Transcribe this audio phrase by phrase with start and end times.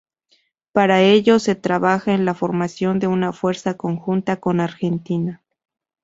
[0.71, 5.43] Para ello se trabaja en la formación de una fuerza conjunta con Argentina.